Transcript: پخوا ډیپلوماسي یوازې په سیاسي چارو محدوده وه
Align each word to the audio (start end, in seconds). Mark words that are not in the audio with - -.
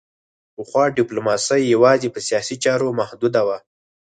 پخوا 0.55 0.83
ډیپلوماسي 0.97 1.61
یوازې 1.73 2.07
په 2.11 2.19
سیاسي 2.27 2.55
چارو 2.63 2.87
محدوده 2.99 3.41
وه 3.47 3.57